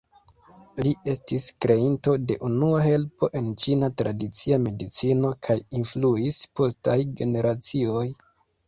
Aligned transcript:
Li 0.85 0.93
ests 1.11 1.45
kreinto 1.65 2.15
de 2.31 2.37
unua 2.49 2.79
helpo 2.87 3.31
en 3.41 3.53
Ĉina 3.65 3.91
tradicia 4.03 4.61
medicino 4.67 5.33
kaj 5.49 5.61
influis 5.83 6.45
postaj 6.63 6.99
generacioj. 7.23 8.07